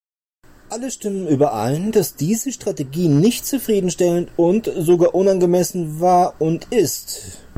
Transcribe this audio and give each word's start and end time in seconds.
Alle 0.71 0.89
stimmen 0.89 1.27
überein, 1.27 1.91
dass 1.91 2.15
diese 2.15 2.51
Strategie 2.51 3.07
nicht 3.07 3.45
zufriedenstellend 3.45 4.31
und 4.35 4.65
sogar 4.75 5.13
unangemessen 5.13 5.99
war 5.99 6.41
und 6.41 6.71
ist. 6.73 7.37